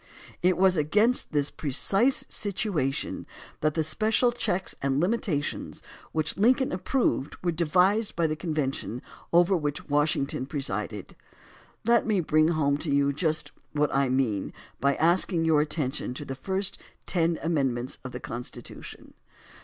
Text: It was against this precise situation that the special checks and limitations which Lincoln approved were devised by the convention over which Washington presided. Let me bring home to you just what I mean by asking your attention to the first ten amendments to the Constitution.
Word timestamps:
It 0.41 0.57
was 0.57 0.75
against 0.77 1.31
this 1.31 1.51
precise 1.51 2.25
situation 2.27 3.27
that 3.59 3.75
the 3.75 3.83
special 3.83 4.31
checks 4.31 4.73
and 4.81 4.99
limitations 4.99 5.83
which 6.11 6.37
Lincoln 6.37 6.71
approved 6.71 7.35
were 7.43 7.51
devised 7.51 8.15
by 8.15 8.25
the 8.25 8.35
convention 8.35 9.03
over 9.31 9.55
which 9.55 9.89
Washington 9.89 10.47
presided. 10.47 11.15
Let 11.85 12.07
me 12.07 12.19
bring 12.19 12.47
home 12.47 12.79
to 12.79 12.89
you 12.91 13.13
just 13.13 13.51
what 13.73 13.93
I 13.93 14.09
mean 14.09 14.53
by 14.79 14.95
asking 14.95 15.45
your 15.45 15.61
attention 15.61 16.15
to 16.15 16.25
the 16.25 16.33
first 16.33 16.79
ten 17.05 17.37
amendments 17.43 17.97
to 17.97 18.09
the 18.09 18.19
Constitution. 18.19 19.13